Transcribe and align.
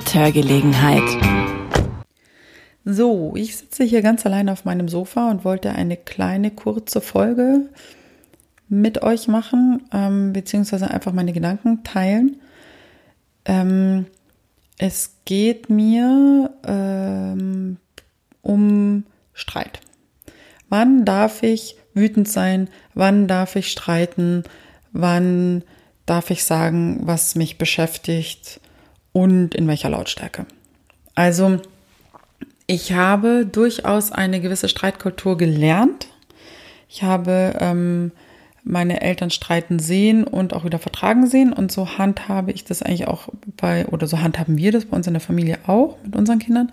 mit 0.00 0.14
Hörgelegenheit. 0.14 1.02
So, 2.86 3.34
ich 3.36 3.58
sitze 3.58 3.84
hier 3.84 4.00
ganz 4.00 4.24
allein 4.24 4.48
auf 4.48 4.64
meinem 4.64 4.88
Sofa 4.88 5.30
und 5.30 5.44
wollte 5.44 5.72
eine 5.72 5.98
kleine 5.98 6.50
kurze 6.50 7.02
Folge 7.02 7.68
mit 8.70 9.02
euch 9.02 9.28
machen, 9.28 9.82
ähm, 9.92 10.32
beziehungsweise 10.32 10.90
einfach 10.90 11.12
meine 11.12 11.34
Gedanken 11.34 11.84
teilen. 11.84 12.40
Ähm, 13.44 14.06
es 14.78 15.16
geht 15.26 15.68
mir 15.68 16.50
ähm, 16.66 17.76
um 18.40 19.04
Streit. 19.34 19.80
Wann 20.70 21.04
darf 21.04 21.42
ich 21.42 21.76
wütend 21.92 22.26
sein? 22.26 22.70
Wann 22.94 23.28
darf 23.28 23.54
ich 23.54 23.70
streiten? 23.70 24.44
Wann 24.92 25.62
darf 26.06 26.30
ich 26.30 26.44
sagen, 26.44 27.00
was 27.02 27.34
mich 27.34 27.58
beschäftigt 27.58 28.62
und 29.12 29.54
in 29.54 29.66
welcher 29.66 29.90
Lautstärke? 29.90 30.46
Also, 31.14 31.60
ich 32.66 32.92
habe 32.92 33.46
durchaus 33.46 34.12
eine 34.12 34.40
gewisse 34.40 34.68
Streitkultur 34.68 35.36
gelernt. 35.36 36.08
Ich 36.88 37.02
habe 37.02 37.56
ähm, 37.58 38.12
meine 38.62 39.00
Eltern 39.00 39.30
streiten 39.30 39.78
sehen 39.78 40.24
und 40.24 40.54
auch 40.54 40.64
wieder 40.64 40.78
vertragen 40.78 41.26
sehen. 41.26 41.52
Und 41.52 41.72
so 41.72 41.98
handhabe 41.98 42.52
ich 42.52 42.64
das 42.64 42.82
eigentlich 42.82 43.08
auch 43.08 43.28
bei, 43.56 43.86
oder 43.86 44.06
so 44.06 44.20
handhaben 44.20 44.56
wir 44.56 44.72
das 44.72 44.86
bei 44.86 44.96
uns 44.96 45.06
in 45.06 45.14
der 45.14 45.20
Familie 45.20 45.58
auch 45.66 45.96
mit 46.04 46.14
unseren 46.14 46.38
Kindern. 46.38 46.72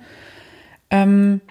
Ähm, 0.89 1.41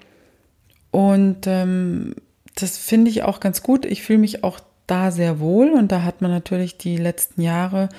und 0.91 1.45
ähm, 1.47 2.15
das 2.55 2.77
finde 2.77 3.11
ich 3.11 3.23
auch 3.23 3.39
ganz 3.39 3.61
gut. 3.61 3.85
Ich 3.85 4.03
fühle 4.03 4.19
mich 4.19 4.43
auch 4.43 4.59
da 4.87 5.11
sehr 5.11 5.39
wohl 5.39 5.71
und 5.71 5.91
da 5.91 6.03
hat 6.03 6.21
man 6.21 6.31
natürlich 6.31 6.77
die 6.77 6.97
letzten 6.97 7.41
Jahre 7.41 7.89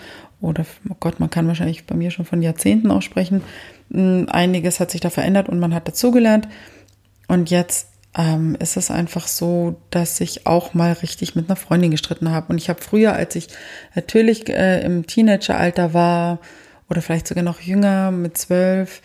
oder 0.41 0.65
oh 0.89 0.97
Gott, 1.01 1.21
man 1.21 1.31
kann 1.31 1.49
wahrscheinlich 1.49 1.87
bei 1.87 1.97
mir 1.97 2.11
schon 2.11 2.25
von 2.25 2.43
Jahrzehnten 2.43 2.91
auch 2.91 3.03
sprechen. 3.03 3.43
Hm, 3.91 4.27
einiges 4.31 4.81
hat 4.81 4.91
sich 4.91 5.01
da 5.01 5.11
verändert 5.11 5.49
und 5.49 5.59
man 5.59 5.75
hat 5.75 5.89
dazugelernt. 5.89 6.49
Und 7.27 7.51
jetzt 7.51 7.89
ähm, 8.17 8.57
ist 8.59 8.77
es 8.77 8.91
einfach 8.91 9.29
so, 9.29 9.77
dass 9.91 10.21
ich 10.21 10.47
auch 10.47 10.75
mal 10.75 10.93
richtig 10.93 11.35
mit 11.35 11.49
einer 11.49 11.57
Freundin 11.57 11.91
gestritten 11.91 12.31
habe. 12.31 12.53
Und 12.53 12.59
ich 12.59 12.69
habe 12.69 12.81
früher, 12.81 13.13
als 13.13 13.37
ich 13.37 13.49
natürlich 13.95 14.49
äh, 14.49 14.81
im 14.83 15.07
Teenageralter 15.07 15.93
war 15.93 16.39
oder 16.89 17.03
vielleicht 17.03 17.29
sogar 17.29 17.45
noch 17.45 17.61
jünger, 17.61 18.11
mit 18.11 18.39
zwölf, 18.39 19.03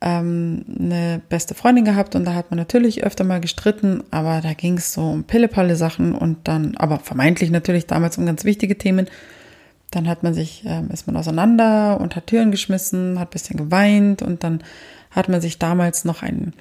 ähm, 0.00 0.64
eine 0.78 1.20
beste 1.28 1.54
Freundin 1.54 1.84
gehabt 1.84 2.14
und 2.14 2.24
da 2.24 2.34
hat 2.34 2.50
man 2.50 2.58
natürlich 2.58 3.04
öfter 3.04 3.24
mal 3.24 3.40
gestritten, 3.40 4.04
aber 4.10 4.40
da 4.40 4.52
ging 4.52 4.76
es 4.76 4.92
so 4.92 5.02
um 5.10 5.24
Pillepalle 5.24 5.76
Sachen 5.76 6.14
und 6.14 6.46
dann, 6.46 6.76
aber 6.76 6.98
vermeintlich 6.98 7.50
natürlich 7.50 7.86
damals 7.86 8.18
um 8.18 8.26
ganz 8.26 8.44
wichtige 8.44 8.76
Themen. 8.76 9.08
Dann 9.94 10.08
hat 10.08 10.22
man 10.22 10.34
sich, 10.34 10.62
ähm, 10.66 10.90
ist 10.90 11.06
man 11.06 11.16
auseinander 11.16 12.00
und 12.00 12.16
hat 12.16 12.26
Türen 12.26 12.50
geschmissen, 12.50 13.18
hat 13.18 13.30
bisschen 13.30 13.56
geweint 13.56 14.22
und 14.22 14.44
dann 14.44 14.62
hat 15.10 15.28
man 15.28 15.40
sich 15.40 15.58
damals 15.58 16.04
noch 16.04 16.22
ein, 16.22 16.52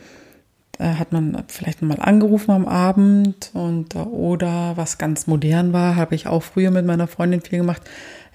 äh, 0.79 0.93
hat 0.95 1.11
man 1.11 1.43
vielleicht 1.47 1.81
mal 1.81 1.99
angerufen 1.99 2.51
am 2.51 2.67
Abend 2.67 3.51
und 3.53 3.95
äh, 3.95 3.99
oder 3.99 4.77
was 4.77 4.97
ganz 4.97 5.27
modern 5.27 5.73
war, 5.73 5.95
habe 5.95 6.15
ich 6.15 6.27
auch 6.27 6.43
früher 6.43 6.71
mit 6.71 6.85
meiner 6.85 7.07
Freundin 7.07 7.41
viel 7.41 7.59
gemacht, 7.59 7.81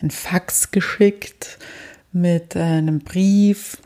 ein 0.03 0.11
Fax 0.11 0.71
geschickt 0.71 1.59
mit 2.13 2.57
äh, 2.57 2.61
einem 2.61 3.01
Brief 3.01 3.79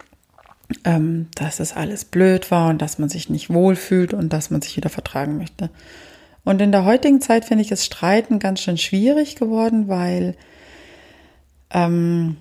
ähm, 0.84 1.28
dass 1.34 1.60
es 1.60 1.74
alles 1.74 2.04
blöd 2.04 2.50
war 2.50 2.70
und 2.70 2.82
dass 2.82 2.98
man 2.98 3.08
sich 3.08 3.30
nicht 3.30 3.50
wohlfühlt 3.50 4.14
und 4.14 4.32
dass 4.32 4.50
man 4.50 4.62
sich 4.62 4.76
wieder 4.76 4.90
vertragen 4.90 5.38
möchte. 5.38 5.70
Und 6.44 6.60
in 6.60 6.72
der 6.72 6.84
heutigen 6.84 7.20
Zeit 7.20 7.44
finde 7.44 7.62
ich 7.62 7.68
das 7.68 7.84
Streiten 7.84 8.38
ganz 8.38 8.60
schön 8.60 8.78
schwierig 8.78 9.36
geworden, 9.36 9.88
weil, 9.88 10.34
ähm, 11.72 12.36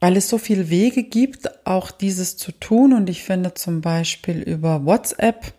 weil 0.00 0.16
es 0.16 0.28
so 0.28 0.38
viele 0.38 0.70
Wege 0.70 1.02
gibt, 1.02 1.66
auch 1.66 1.90
dieses 1.90 2.36
zu 2.36 2.52
tun. 2.52 2.92
Und 2.92 3.10
ich 3.10 3.24
finde 3.24 3.54
zum 3.54 3.80
Beispiel 3.80 4.40
über 4.40 4.84
WhatsApp 4.84 5.52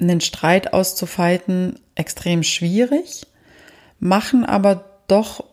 einen 0.00 0.20
Streit 0.20 0.72
auszufeiten 0.72 1.78
extrem 1.94 2.42
schwierig, 2.42 3.26
machen 3.98 4.44
aber 4.44 4.84
doch 5.08 5.44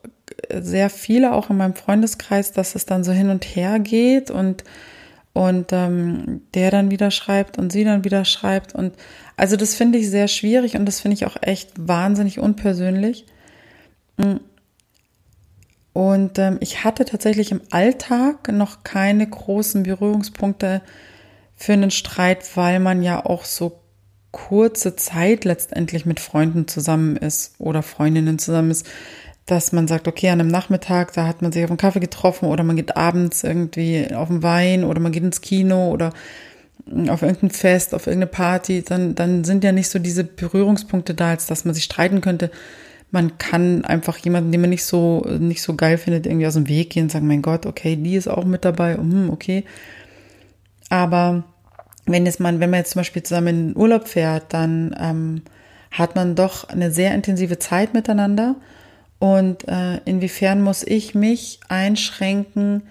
sehr 0.53 0.89
viele 0.89 1.33
auch 1.33 1.49
in 1.49 1.57
meinem 1.57 1.75
Freundeskreis, 1.75 2.51
dass 2.51 2.75
es 2.75 2.85
dann 2.85 3.03
so 3.03 3.11
hin 3.11 3.29
und 3.29 3.43
her 3.43 3.79
geht 3.79 4.31
und 4.31 4.63
und 5.33 5.71
ähm, 5.71 6.41
der 6.53 6.71
dann 6.71 6.91
wieder 6.91 7.11
schreibt 7.11 7.57
und 7.57 7.71
sie 7.71 7.83
dann 7.83 8.03
wieder 8.03 8.25
schreibt. 8.25 8.73
Und 8.73 8.95
also 9.37 9.55
das 9.55 9.75
finde 9.75 9.99
ich 9.99 10.09
sehr 10.09 10.27
schwierig 10.27 10.75
und 10.75 10.85
das 10.85 10.99
finde 10.99 11.15
ich 11.15 11.25
auch 11.25 11.37
echt 11.41 11.71
wahnsinnig 11.77 12.39
unpersönlich. 12.39 13.25
Und 15.99 16.39
ähm, 16.39 16.59
ich 16.61 16.85
hatte 16.85 17.03
tatsächlich 17.03 17.51
im 17.51 17.59
Alltag 17.71 18.49
noch 18.53 18.85
keine 18.85 19.27
großen 19.27 19.83
Berührungspunkte 19.83 20.81
für 21.57 21.73
einen 21.73 21.91
Streit, 21.91 22.55
weil 22.55 22.79
man 22.79 23.03
ja 23.03 23.25
auch 23.25 23.43
so 23.43 23.81
kurze 24.31 24.95
Zeit 24.95 25.43
letztendlich 25.43 26.05
mit 26.05 26.21
Freunden 26.21 26.69
zusammen 26.69 27.17
ist 27.17 27.55
oder 27.59 27.83
Freundinnen 27.83 28.39
zusammen 28.39 28.71
ist 28.71 28.87
dass 29.45 29.71
man 29.71 29.87
sagt, 29.87 30.07
okay, 30.07 30.29
an 30.29 30.39
einem 30.39 30.51
Nachmittag, 30.51 31.11
da 31.13 31.25
hat 31.25 31.41
man 31.41 31.51
sich 31.51 31.63
auf 31.63 31.71
einen 31.71 31.77
Kaffee 31.77 31.99
getroffen 31.99 32.47
oder 32.47 32.63
man 32.63 32.75
geht 32.75 32.95
abends 32.95 33.43
irgendwie 33.43 34.13
auf 34.13 34.27
den 34.27 34.43
Wein 34.43 34.83
oder 34.83 34.99
man 34.99 35.11
geht 35.11 35.23
ins 35.23 35.41
Kino 35.41 35.89
oder 35.89 36.13
auf 37.07 37.23
irgendein 37.23 37.49
Fest, 37.49 37.95
auf 37.95 38.05
irgendeine 38.05 38.31
Party, 38.31 38.83
dann, 38.83 39.15
dann 39.15 39.43
sind 39.43 39.63
ja 39.63 39.71
nicht 39.71 39.89
so 39.89 39.97
diese 39.97 40.23
Berührungspunkte 40.23 41.15
da, 41.15 41.31
als 41.31 41.47
dass 41.47 41.65
man 41.65 41.73
sich 41.73 41.85
streiten 41.85 42.21
könnte. 42.21 42.51
Man 43.11 43.37
kann 43.37 43.85
einfach 43.85 44.17
jemanden, 44.17 44.51
den 44.51 44.61
man 44.61 44.69
nicht 44.69 44.85
so, 44.85 45.25
nicht 45.39 45.61
so 45.61 45.75
geil 45.75 45.97
findet, 45.97 46.25
irgendwie 46.25 46.47
aus 46.47 46.53
dem 46.53 46.67
Weg 46.67 46.91
gehen 46.91 47.03
und 47.03 47.11
sagen, 47.11 47.27
mein 47.27 47.41
Gott, 47.41 47.65
okay, 47.65 47.95
die 47.95 48.15
ist 48.15 48.27
auch 48.27 48.45
mit 48.45 48.65
dabei, 48.65 48.95
hm, 48.95 49.29
okay. 49.31 49.65
Aber 50.89 51.43
wenn 52.05 52.25
jetzt 52.25 52.39
man, 52.39 52.59
wenn 52.59 52.69
man 52.69 52.79
jetzt 52.79 52.91
zum 52.91 52.99
Beispiel 52.99 53.23
zusammen 53.23 53.47
in 53.47 53.67
den 53.69 53.77
Urlaub 53.77 54.07
fährt, 54.07 54.53
dann 54.53 54.95
ähm, 54.99 55.41
hat 55.91 56.15
man 56.15 56.35
doch 56.35 56.69
eine 56.69 56.91
sehr 56.91 57.13
intensive 57.15 57.59
Zeit 57.59 57.93
miteinander 57.93 58.55
und 59.19 59.67
äh, 59.67 59.97
inwiefern 60.05 60.61
muss 60.61 60.83
ich 60.83 61.13
mich 61.13 61.59
einschränken 61.67 62.83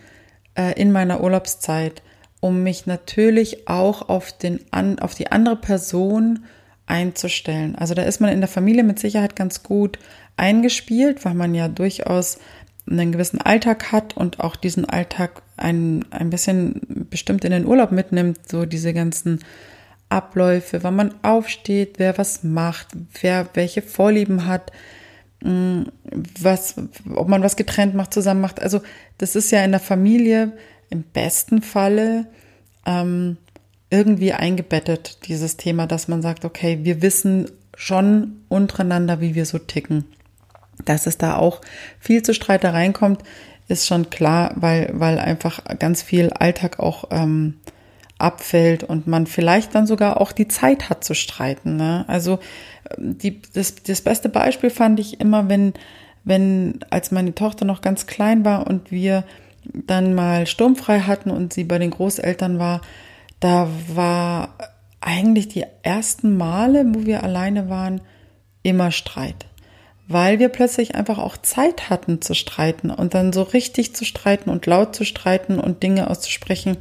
äh, 0.55 0.79
in 0.81 0.93
meiner 0.93 1.23
Urlaubszeit, 1.23 2.03
um 2.41 2.63
mich 2.63 2.87
natürlich 2.87 3.67
auch 3.67 4.09
auf, 4.09 4.33
den, 4.33 4.61
an, 4.71 4.99
auf 4.99 5.15
die 5.15 5.33
andere 5.33 5.57
Person 5.57 6.45
einzustellen. 6.89 7.77
Also 7.77 7.95
da 7.95 8.03
ist 8.03 8.21
man 8.21 8.31
in 8.31 8.41
der 8.41 8.49
Familie 8.49 8.85
mit 8.85 8.99
Sicherheit 8.99 9.37
ganz 9.37 9.63
gut 9.63 9.99
eingespielt, 10.37 11.25
weil 11.25 11.35
man 11.35 11.55
ja 11.55 11.69
durchaus 11.69 12.39
einen 12.89 13.13
gewissen 13.13 13.41
Alltag 13.41 13.93
hat 13.93 14.17
und 14.17 14.41
auch 14.41 14.57
diesen 14.57 14.89
Alltag 14.89 15.43
ein, 15.57 16.05
ein 16.11 16.31
bisschen 16.31 17.07
bestimmt 17.11 17.45
in 17.45 17.51
den 17.51 17.67
Urlaub 17.67 17.93
mitnimmt, 17.93 18.39
so 18.49 18.65
diese 18.65 18.95
ganzen 18.95 19.41
Abläufe, 20.09 20.83
wann 20.83 20.97
man 20.97 21.15
aufsteht, 21.23 21.99
wer 21.99 22.17
was 22.17 22.43
macht, 22.43 22.89
wer 23.21 23.47
welche 23.55 23.83
Vorlieben 23.83 24.47
hat, 24.47 24.73
Mm, 25.43 25.83
was, 26.41 26.75
ob 27.15 27.29
man 27.29 27.43
was 27.43 27.57
getrennt 27.57 27.95
macht, 27.95 28.13
zusammen 28.13 28.41
macht. 28.41 28.61
Also 28.61 28.81
das 29.19 29.37
ist 29.37 29.51
ja 29.53 29.63
in 29.63 29.71
der 29.71 29.81
Familie 29.81 30.53
im 30.91 31.03
besten 31.03 31.63
Falle 31.63 32.27
ähm, 32.87 33.37
irgendwie 33.91 34.33
eingebettet, 34.33 35.27
dieses 35.29 35.57
Thema, 35.57 35.87
dass 35.87 36.09
man 36.09 36.23
sagt, 36.23 36.45
okay, 36.45 36.81
wir 36.83 37.03
wissen 37.03 37.51
schon 37.77 38.43
untereinander, 38.49 39.21
wie 39.21 39.35
wir 39.35 39.47
so 39.47 39.59
ticken. 39.59 40.05
Dass 40.85 41.07
es 41.07 41.19
da 41.19 41.37
auch 41.37 41.61
viel 41.99 42.23
zu 42.23 42.35
Streitereien 42.35 42.93
kommt, 42.93 43.23
ist 43.69 43.87
schon 43.87 44.11
klar, 44.11 44.53
weil, 44.57 44.91
weil 44.95 45.19
einfach 45.19 45.63
ganz 45.79 46.03
viel 46.03 46.31
Alltag 46.31 46.79
auch 46.79 47.05
ähm, 47.11 47.55
abfällt 48.19 48.83
und 48.83 49.07
man 49.07 49.27
vielleicht 49.27 49.75
dann 49.75 49.87
sogar 49.87 50.21
auch 50.21 50.33
die 50.33 50.49
Zeit 50.49 50.91
hat 50.91 51.05
zu 51.05 51.15
streiten. 51.15 51.77
Ne? 51.77 52.05
Also 52.09 52.41
die, 52.97 53.41
das, 53.55 53.77
das 53.77 54.01
beste 54.01 54.29
Beispiel 54.29 54.71
fand 54.71 54.99
ich 55.01 55.21
immer, 55.21 55.49
wenn, 55.49 55.75
wenn, 56.25 56.81
als 56.91 57.11
meine 57.11 57.35
Tochter 57.35 57.65
noch 57.65 57.81
ganz 57.81 58.07
klein 58.07 58.45
war 58.45 58.67
und 58.67 58.91
wir 58.91 59.25
dann 59.73 60.15
mal 60.15 60.47
sturmfrei 60.47 61.01
hatten 61.01 61.31
und 61.31 61.53
sie 61.53 61.65
bei 61.65 61.79
den 61.79 61.91
Großeltern 61.91 62.59
war, 62.59 62.81
da 63.41 63.69
war 63.89 64.55
eigentlich 65.01 65.49
die 65.49 65.65
ersten 65.83 66.37
Male, 66.37 66.85
wo 66.93 67.07
wir 67.07 67.23
alleine 67.23 67.69
waren, 67.69 68.01
immer 68.63 68.91
Streit. 68.91 69.47
Weil 70.09 70.39
wir 70.39 70.49
plötzlich 70.49 70.95
einfach 70.95 71.19
auch 71.19 71.37
Zeit 71.37 71.91
hatten 71.91 72.23
zu 72.23 72.35
streiten 72.35 72.91
und 72.91 73.15
dann 73.15 73.33
so 73.33 73.43
richtig 73.43 73.95
zu 73.95 74.05
streiten 74.05 74.51
und 74.51 74.67
laut 74.67 74.97
zu 74.97 75.05
streiten 75.05 75.61
und 75.61 75.83
Dinge 75.83 76.09
auszusprechen, 76.11 76.79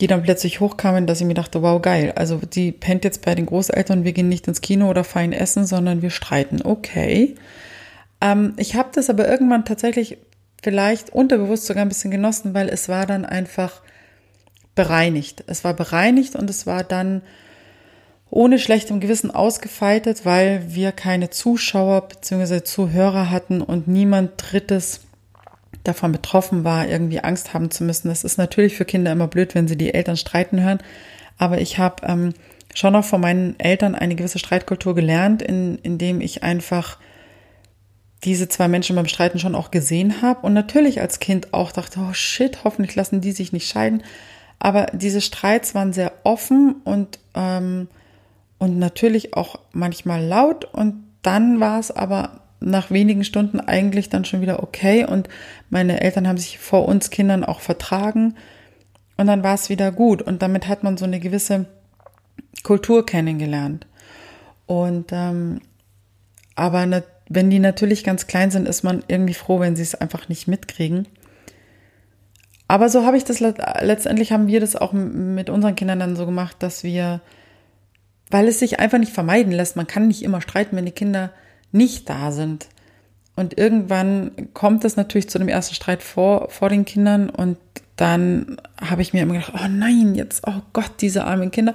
die 0.00 0.06
dann 0.06 0.22
plötzlich 0.22 0.60
hochkamen, 0.60 1.06
dass 1.06 1.20
ich 1.20 1.26
mir 1.26 1.34
dachte, 1.34 1.62
wow, 1.62 1.80
geil. 1.82 2.12
Also 2.16 2.36
die 2.38 2.72
pennt 2.72 3.04
jetzt 3.04 3.24
bei 3.24 3.34
den 3.34 3.46
Großeltern, 3.46 4.04
wir 4.04 4.12
gehen 4.12 4.28
nicht 4.28 4.48
ins 4.48 4.60
Kino 4.60 4.88
oder 4.88 5.04
fein 5.04 5.32
essen, 5.32 5.66
sondern 5.66 6.02
wir 6.02 6.10
streiten. 6.10 6.62
Okay. 6.62 7.34
Ähm, 8.20 8.54
ich 8.56 8.76
habe 8.76 8.90
das 8.94 9.10
aber 9.10 9.28
irgendwann 9.28 9.64
tatsächlich 9.64 10.18
vielleicht 10.62 11.10
unterbewusst 11.10 11.66
sogar 11.66 11.84
ein 11.84 11.88
bisschen 11.88 12.10
genossen, 12.10 12.54
weil 12.54 12.68
es 12.68 12.88
war 12.88 13.06
dann 13.06 13.24
einfach 13.24 13.82
bereinigt. 14.78 15.42
Es 15.48 15.64
war 15.64 15.74
bereinigt 15.74 16.36
und 16.36 16.48
es 16.48 16.64
war 16.64 16.84
dann 16.84 17.22
ohne 18.30 18.60
schlechtem 18.60 19.00
Gewissen 19.00 19.32
ausgefeitet, 19.32 20.24
weil 20.24 20.72
wir 20.72 20.92
keine 20.92 21.30
Zuschauer 21.30 22.06
bzw. 22.06 22.62
Zuhörer 22.62 23.28
hatten 23.28 23.60
und 23.60 23.88
niemand 23.88 24.34
Drittes 24.36 25.00
davon 25.82 26.12
betroffen 26.12 26.62
war, 26.62 26.86
irgendwie 26.86 27.18
Angst 27.18 27.54
haben 27.54 27.72
zu 27.72 27.82
müssen. 27.82 28.06
Das 28.06 28.22
ist 28.22 28.38
natürlich 28.38 28.76
für 28.76 28.84
Kinder 28.84 29.10
immer 29.10 29.26
blöd, 29.26 29.56
wenn 29.56 29.66
sie 29.66 29.76
die 29.76 29.92
Eltern 29.92 30.16
streiten 30.16 30.62
hören. 30.62 30.78
Aber 31.38 31.60
ich 31.60 31.78
habe 31.78 32.06
ähm, 32.06 32.34
schon 32.72 32.94
auch 32.94 33.04
von 33.04 33.20
meinen 33.20 33.58
Eltern 33.58 33.96
eine 33.96 34.14
gewisse 34.14 34.38
Streitkultur 34.38 34.94
gelernt, 34.94 35.42
in, 35.42 35.76
indem 35.78 36.20
ich 36.20 36.44
einfach 36.44 36.98
diese 38.22 38.48
zwei 38.48 38.68
Menschen 38.68 38.94
beim 38.94 39.08
Streiten 39.08 39.40
schon 39.40 39.56
auch 39.56 39.72
gesehen 39.72 40.22
habe 40.22 40.46
und 40.46 40.52
natürlich 40.52 41.00
als 41.00 41.18
Kind 41.18 41.52
auch 41.52 41.72
dachte, 41.72 41.98
oh 41.98 42.12
shit, 42.12 42.62
hoffentlich 42.62 42.94
lassen 42.94 43.20
die 43.20 43.32
sich 43.32 43.52
nicht 43.52 43.68
scheiden. 43.68 44.04
Aber 44.58 44.86
diese 44.92 45.20
Streits 45.20 45.74
waren 45.74 45.92
sehr 45.92 46.12
offen 46.24 46.76
und, 46.84 47.18
ähm, 47.34 47.88
und 48.58 48.78
natürlich 48.78 49.34
auch 49.34 49.60
manchmal 49.72 50.24
laut 50.24 50.64
und 50.64 51.04
dann 51.22 51.60
war 51.60 51.78
es 51.78 51.90
aber 51.90 52.40
nach 52.60 52.90
wenigen 52.90 53.22
Stunden 53.22 53.60
eigentlich 53.60 54.08
dann 54.08 54.24
schon 54.24 54.40
wieder 54.40 54.62
okay 54.62 55.04
und 55.04 55.28
meine 55.70 56.00
Eltern 56.00 56.26
haben 56.26 56.38
sich 56.38 56.58
vor 56.58 56.88
uns 56.88 57.10
Kindern 57.10 57.44
auch 57.44 57.60
vertragen 57.60 58.34
und 59.16 59.26
dann 59.26 59.42
war 59.42 59.54
es 59.54 59.68
wieder 59.68 59.92
gut 59.92 60.22
und 60.22 60.42
damit 60.42 60.66
hat 60.66 60.82
man 60.82 60.96
so 60.96 61.04
eine 61.04 61.20
gewisse 61.20 61.66
Kultur 62.64 63.06
kennengelernt. 63.06 63.86
Und 64.66 65.10
ähm, 65.12 65.60
aber 66.54 66.86
ne, 66.86 67.04
wenn 67.28 67.50
die 67.50 67.58
natürlich 67.58 68.04
ganz 68.04 68.26
klein 68.26 68.50
sind, 68.50 68.66
ist 68.66 68.82
man 68.82 69.04
irgendwie 69.06 69.34
froh, 69.34 69.60
wenn 69.60 69.76
sie 69.76 69.82
es 69.82 69.94
einfach 69.94 70.28
nicht 70.28 70.48
mitkriegen. 70.48 71.06
Aber 72.68 72.90
so 72.90 73.04
habe 73.04 73.16
ich 73.16 73.24
das 73.24 73.40
letztendlich 73.40 74.30
haben 74.30 74.46
wir 74.46 74.60
das 74.60 74.76
auch 74.76 74.92
mit 74.92 75.48
unseren 75.48 75.74
Kindern 75.74 75.98
dann 75.98 76.16
so 76.16 76.26
gemacht, 76.26 76.56
dass 76.60 76.84
wir, 76.84 77.20
weil 78.30 78.46
es 78.46 78.58
sich 78.58 78.78
einfach 78.78 78.98
nicht 78.98 79.12
vermeiden 79.12 79.52
lässt, 79.52 79.74
man 79.74 79.86
kann 79.86 80.06
nicht 80.06 80.22
immer 80.22 80.42
streiten, 80.42 80.76
wenn 80.76 80.84
die 80.84 80.92
Kinder 80.92 81.32
nicht 81.72 82.08
da 82.08 82.30
sind. 82.30 82.68
Und 83.36 83.56
irgendwann 83.56 84.32
kommt 84.52 84.84
es 84.84 84.96
natürlich 84.96 85.30
zu 85.30 85.38
dem 85.38 85.48
ersten 85.48 85.74
Streit 85.74 86.02
vor, 86.02 86.50
vor 86.50 86.68
den 86.68 86.84
Kindern 86.84 87.30
und 87.30 87.56
dann 87.96 88.60
habe 88.80 89.02
ich 89.02 89.12
mir 89.12 89.22
immer 89.22 89.34
gedacht, 89.34 89.54
oh 89.54 89.68
nein, 89.68 90.14
jetzt, 90.14 90.46
oh 90.46 90.60
Gott, 90.72 90.92
diese 91.00 91.24
armen 91.24 91.50
Kinder. 91.50 91.74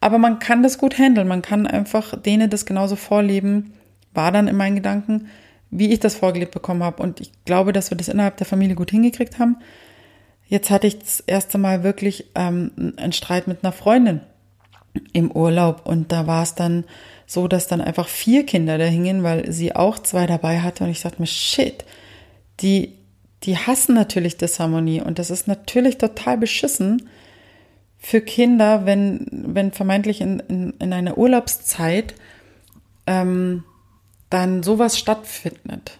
Aber 0.00 0.18
man 0.18 0.38
kann 0.38 0.62
das 0.62 0.78
gut 0.78 0.98
handeln, 0.98 1.28
man 1.28 1.42
kann 1.42 1.66
einfach 1.66 2.20
denen 2.20 2.48
das 2.48 2.64
genauso 2.64 2.96
vorleben, 2.96 3.72
war 4.14 4.32
dann 4.32 4.48
in 4.48 4.56
meinen 4.56 4.76
Gedanken, 4.76 5.28
wie 5.70 5.92
ich 5.92 6.00
das 6.00 6.14
vorgelebt 6.14 6.52
bekommen 6.52 6.82
habe. 6.82 7.02
Und 7.02 7.20
ich 7.20 7.32
glaube, 7.44 7.72
dass 7.72 7.90
wir 7.90 7.96
das 7.96 8.08
innerhalb 8.08 8.36
der 8.36 8.46
Familie 8.46 8.76
gut 8.76 8.90
hingekriegt 8.90 9.38
haben. 9.38 9.56
Jetzt 10.52 10.68
hatte 10.68 10.86
ich 10.86 10.98
das 10.98 11.20
erste 11.20 11.56
Mal 11.56 11.82
wirklich 11.82 12.26
ähm, 12.34 12.92
einen 12.98 13.14
Streit 13.14 13.48
mit 13.48 13.64
einer 13.64 13.72
Freundin 13.72 14.20
im 15.14 15.30
Urlaub. 15.30 15.86
Und 15.86 16.12
da 16.12 16.26
war 16.26 16.42
es 16.42 16.54
dann 16.54 16.84
so, 17.26 17.48
dass 17.48 17.68
dann 17.68 17.80
einfach 17.80 18.06
vier 18.06 18.44
Kinder 18.44 18.76
da 18.76 18.84
hingen, 18.84 19.22
weil 19.22 19.50
sie 19.50 19.74
auch 19.74 19.98
zwei 19.98 20.26
dabei 20.26 20.60
hatte. 20.60 20.84
Und 20.84 20.90
ich 20.90 21.00
dachte 21.00 21.22
mir, 21.22 21.26
shit, 21.26 21.86
die, 22.60 22.98
die 23.44 23.56
hassen 23.56 23.94
natürlich 23.94 24.36
Disharmonie. 24.36 25.00
Und 25.00 25.18
das 25.18 25.30
ist 25.30 25.48
natürlich 25.48 25.96
total 25.96 26.36
beschissen 26.36 27.08
für 27.96 28.20
Kinder, 28.20 28.84
wenn, 28.84 29.26
wenn 29.30 29.72
vermeintlich 29.72 30.20
in, 30.20 30.38
in, 30.38 30.74
in 30.78 30.92
einer 30.92 31.16
Urlaubszeit 31.16 32.14
ähm, 33.06 33.64
dann 34.28 34.62
sowas 34.62 34.98
stattfindet. 34.98 35.98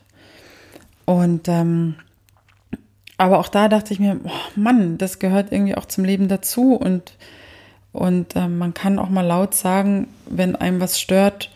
Und 1.06 1.49
ähm, 1.49 1.94
aber 3.19 3.38
auch 3.38 3.49
da 3.49 3.69
dachte 3.69 3.93
ich 3.93 4.00
mir, 4.00 4.20
oh 4.25 4.31
Mann, 4.56 4.99
das 4.99 5.19
gehört 5.19 5.53
irgendwie 5.53 5.76
auch 5.76 5.87
zum 5.87 6.05
Leben 6.05 6.29
dazu 6.29 6.75
und 6.75 7.14
und 7.93 8.37
äh, 8.37 8.49
man 8.49 8.73
kann 8.73 8.99
auch 8.99 9.11
mal 9.11 9.26
laut 9.26 9.55
sagen, 9.55 10.09
wenn 10.25 10.56
einem 10.56 10.81
was 10.81 10.99
stört, 10.99 11.50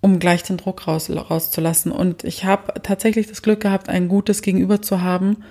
um 0.00 0.18
gleich 0.18 0.42
den 0.42 0.56
Druck 0.56 0.88
raus, 0.88 1.08
rauszulassen. 1.08 1.92
Und 1.92 2.24
ich 2.24 2.44
habe 2.44 2.80
tatsächlich 2.82 3.28
das 3.28 3.40
Glück 3.40 3.60
gehabt, 3.60 3.88
ein 3.88 4.08
gutes 4.08 4.42
Gegenüber 4.42 4.82
zu 4.82 5.02
haben. 5.02 5.44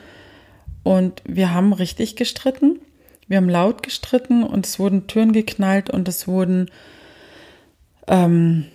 Und 0.83 1.22
wir 1.25 1.54
haben 1.54 1.72
richtig 1.72 2.18
gestritten. 2.18 2.80
Wir 3.27 3.38
haben 3.38 3.50
laut 3.50 3.81
gestritten 3.81 4.44
und 4.44 4.66
es 4.66 4.77
wurden 4.77 5.07
Türen 5.07 5.31
geknallt 5.31 5.89
und 5.89 6.07
es 6.10 6.27
wurden 6.27 6.69
ähm, 8.07 8.66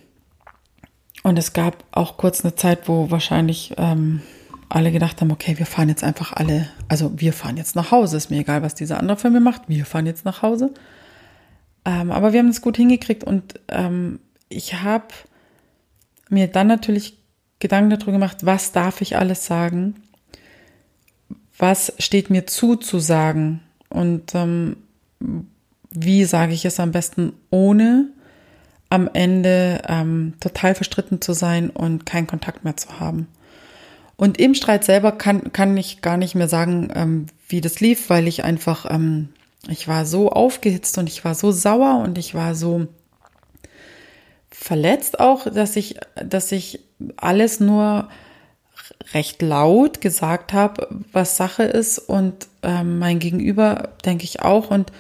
und 1.23 1.39
es 1.39 1.53
gab 1.53 1.85
auch 1.93 2.17
kurz 2.17 2.45
eine 2.45 2.55
Zeit, 2.55 2.89
wo 2.89 3.11
wahrscheinlich 3.11 3.75
ähm, 3.77 4.23
alle 4.71 4.93
gedacht 4.93 5.21
haben, 5.21 5.31
okay, 5.31 5.59
wir 5.59 5.67
fahren 5.67 5.89
jetzt 5.89 6.05
einfach 6.05 6.33
alle, 6.33 6.69
also 6.89 7.13
wir 7.17 7.33
fahren 7.33 7.57
jetzt 7.57 7.77
nach 7.77 7.91
Hause, 7.91 8.17
ist 8.17 8.31
mir 8.31 8.41
egal, 8.41 8.63
was 8.63 8.75
dieser 8.75 8.99
andere 8.99 9.17
für 9.17 9.31
mir 9.31 9.41
macht, 9.41 9.63
wir 9.69 9.85
fahren 9.85 10.07
jetzt 10.07 10.25
nach 10.25 10.43
Hause. 10.43 10.73
Ähm, 11.85 12.11
aber 12.11 12.33
wir 12.33 12.41
haben 12.41 12.49
das 12.49 12.63
gut 12.63 12.77
hingekriegt 12.77 13.25
und 13.25 13.61
ähm, 13.69 14.21
ich 14.49 14.83
habe 14.83 15.09
mir 16.29 16.47
dann 16.47 16.69
natürlich 16.69 17.19
Gedanken 17.59 17.91
darüber 17.91 18.13
gemacht, 18.13 18.39
was 18.47 18.73
darf 18.73 19.01
ich 19.01 19.17
alles 19.17 19.45
sagen, 19.45 19.97
was 21.59 21.93
steht 21.99 22.31
mir 22.31 22.47
zu 22.47 22.77
zu 22.77 23.01
sagen 23.01 23.61
und 23.89 24.35
ähm, 24.35 24.77
wie 25.91 26.25
sage 26.25 26.55
ich 26.55 26.65
es 26.65 26.81
am 26.81 26.93
besten 26.93 27.33
ohne 27.51 28.09
am 28.89 29.09
Ende 29.13 29.83
ähm, 29.89 30.35
total 30.41 30.75
verstritten 30.75 31.21
zu 31.21 31.33
sein 31.33 31.71
und 31.71 32.07
keinen 32.07 32.27
Kontakt 32.27 32.65
mehr 32.65 32.77
zu 32.77 32.99
haben. 32.99 33.29
Und 34.21 34.39
im 34.39 34.55
Streit 34.55 34.85
selber 34.85 35.13
kann, 35.13 35.51
kann 35.51 35.75
ich 35.79 36.03
gar 36.03 36.19
nicht 36.19 36.35
mehr 36.35 36.47
sagen, 36.47 36.93
ähm, 36.95 37.27
wie 37.49 37.63
das 37.63 37.81
lief, 37.81 38.11
weil 38.11 38.29
ich 38.29 38.45
einfach, 38.45 38.85
ähm, 38.91 39.31
ich 39.67 39.89
war 39.89 40.05
so 40.05 40.29
aufgehitzt 40.29 40.99
und 40.99 41.09
ich 41.09 41.25
war 41.25 41.35
so 41.35 41.53
sauer 41.53 42.03
und 42.05 42.19
ich 42.19 42.35
war 42.35 42.55
so 42.55 42.87
verletzt 44.51 45.21
auch, 45.21 45.51
dass 45.51 45.75
ich, 45.75 45.97
dass 46.23 46.53
ich 46.53 46.81
alles 47.17 47.61
nur 47.61 48.11
recht 49.15 49.41
laut 49.41 50.03
gesagt 50.03 50.53
habe, 50.53 50.87
was 51.13 51.39
Sache 51.39 51.63
ist. 51.63 51.99
Und 51.99 52.47
ähm, 52.63 52.99
mein 52.99 53.21
Gegenüber 53.21 53.89
denke 54.05 54.25
ich 54.25 54.43
auch. 54.43 54.71
Und 54.71 54.93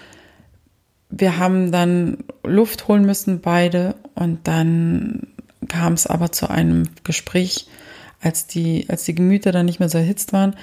wir 1.11 1.37
haben 1.37 1.73
dann 1.73 2.25
Luft 2.43 2.89
holen 2.89 3.05
müssen 3.05 3.43
beide. 3.43 3.97
Und 4.15 4.49
dann 4.49 5.27
kam 5.69 5.93
es 5.93 6.07
aber 6.07 6.33
zu 6.33 6.49
einem 6.49 6.89
Gespräch, 7.05 7.67
als 8.21 8.47
die, 8.47 8.87
als 8.89 9.05
die 9.05 9.15
Gemüter 9.15 9.53
dann 9.53 9.67
nicht 9.67 9.81
mehr 9.81 9.89
so 9.89 9.99
erhitzt 9.99 10.33
waren. 10.33 10.55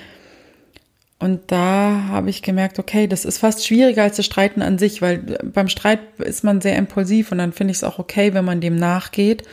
Und 1.20 1.52
da 1.52 2.04
habe 2.10 2.30
ich 2.30 2.44
gemerkt, 2.44 2.78
okay, 2.78 3.08
das 3.08 3.26
ist 3.26 3.40
fast 3.40 3.66
schwieriger 3.66 4.04
als 4.04 4.18
das 4.18 4.26
Streiten 4.26 4.62
an 4.62 4.78
sich, 4.78 5.02
weil 5.02 5.18
beim 5.44 5.68
Streit 5.68 6.00
ist 6.20 6.44
man 6.44 6.62
sehr 6.62 6.78
impulsiv 6.78 7.32
und 7.32 7.40
dann 7.40 7.54
finde 7.54 7.72
ich 7.72 7.78
es 7.78 7.84
auch 7.84 7.98
okay, 7.98 8.36
wenn 8.36 8.46
man 8.46 8.62
dem 8.62 8.76
nachgeht. 8.76 9.44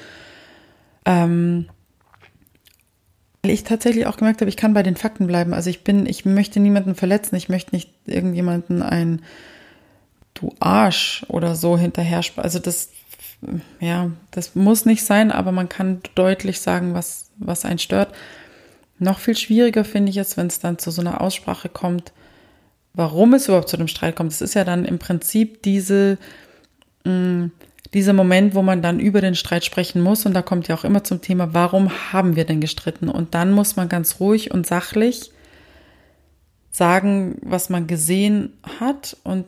Ähm, 1.06 1.66
weil 3.42 3.52
ich 3.52 3.64
tatsächlich 3.64 4.06
auch 4.06 4.18
gemerkt 4.18 4.42
habe, 4.42 4.48
ich 4.50 4.58
kann 4.58 4.74
bei 4.74 4.82
den 4.82 4.96
Fakten 4.96 5.26
bleiben. 5.26 5.54
Also 5.54 5.70
ich 5.70 5.84
bin, 5.84 6.06
ich 6.06 6.26
möchte 6.26 6.60
niemanden 6.60 6.94
verletzen, 6.94 7.36
ich 7.36 7.48
möchte 7.48 7.74
nicht 7.74 7.90
irgendjemanden 8.06 8.82
ein 8.82 9.22
du 10.34 10.52
Arsch 10.60 11.24
oder 11.28 11.54
so 11.54 11.78
hinterher. 11.78 12.20
Also 12.36 12.58
das, 12.58 12.90
ja, 13.80 14.10
das 14.30 14.54
muss 14.54 14.84
nicht 14.84 15.04
sein, 15.04 15.30
aber 15.30 15.52
man 15.52 15.68
kann 15.68 16.00
deutlich 16.14 16.60
sagen, 16.60 16.94
was, 16.94 17.30
was 17.38 17.64
einen 17.64 17.78
stört. 17.78 18.14
Noch 18.98 19.18
viel 19.18 19.36
schwieriger 19.36 19.84
finde 19.84 20.10
ich 20.10 20.16
es, 20.16 20.36
wenn 20.36 20.46
es 20.46 20.60
dann 20.60 20.78
zu 20.78 20.90
so 20.90 21.00
einer 21.00 21.20
Aussprache 21.20 21.68
kommt, 21.68 22.12
warum 22.94 23.34
es 23.34 23.48
überhaupt 23.48 23.68
zu 23.68 23.76
dem 23.76 23.88
Streit 23.88 24.16
kommt. 24.16 24.32
Es 24.32 24.40
ist 24.40 24.54
ja 24.54 24.64
dann 24.64 24.84
im 24.84 24.98
Prinzip 24.98 25.62
diese, 25.62 26.18
mh, 27.04 27.12
mm, 27.12 27.52
dieser 27.92 28.12
Moment, 28.12 28.54
wo 28.54 28.62
man 28.62 28.82
dann 28.82 28.98
über 28.98 29.20
den 29.20 29.36
Streit 29.36 29.64
sprechen 29.64 30.02
muss. 30.02 30.26
Und 30.26 30.34
da 30.34 30.42
kommt 30.42 30.66
ja 30.68 30.74
auch 30.74 30.84
immer 30.84 31.04
zum 31.04 31.20
Thema, 31.20 31.54
warum 31.54 31.90
haben 32.12 32.34
wir 32.34 32.44
denn 32.44 32.60
gestritten? 32.60 33.08
Und 33.08 33.34
dann 33.34 33.52
muss 33.52 33.76
man 33.76 33.88
ganz 33.88 34.18
ruhig 34.20 34.52
und 34.52 34.66
sachlich 34.66 35.30
sagen, 36.70 37.38
was 37.42 37.70
man 37.70 37.86
gesehen 37.86 38.52
hat 38.80 39.16
und 39.22 39.46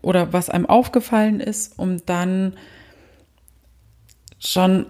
oder 0.00 0.32
was 0.32 0.48
einem 0.48 0.66
aufgefallen 0.66 1.40
ist, 1.40 1.76
um 1.76 2.04
dann 2.06 2.54
schon 4.38 4.86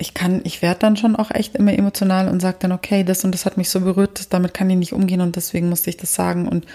ich 0.00 0.14
kann, 0.14 0.40
ich 0.44 0.62
werde 0.62 0.78
dann 0.78 0.96
schon 0.96 1.16
auch 1.16 1.32
echt 1.32 1.56
immer 1.56 1.72
emotional 1.72 2.28
und 2.28 2.40
sage 2.40 2.58
dann, 2.60 2.70
okay, 2.70 3.02
das 3.02 3.24
und 3.24 3.32
das 3.32 3.44
hat 3.44 3.56
mich 3.56 3.68
so 3.68 3.80
berührt, 3.80 4.32
damit 4.32 4.54
kann 4.54 4.70
ich 4.70 4.76
nicht 4.76 4.92
umgehen 4.92 5.20
und 5.20 5.34
deswegen 5.34 5.68
musste 5.68 5.90
ich 5.90 5.96
das 5.96 6.14
sagen 6.14 6.46
und 6.46 6.66